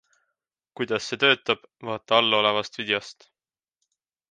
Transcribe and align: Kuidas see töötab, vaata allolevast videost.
Kuidas 0.79 1.09
see 1.11 1.19
töötab, 1.25 1.67
vaata 1.91 2.19
allolevast 2.23 2.83
videost. 2.83 3.31